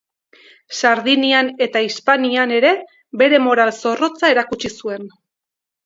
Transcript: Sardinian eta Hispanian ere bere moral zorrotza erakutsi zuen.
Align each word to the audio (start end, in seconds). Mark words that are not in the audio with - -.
Sardinian 0.79 1.51
eta 1.67 1.83
Hispanian 1.89 2.55
ere 2.63 2.73
bere 3.23 3.43
moral 3.49 3.77
zorrotza 3.79 4.33
erakutsi 4.37 4.77
zuen. 4.83 5.11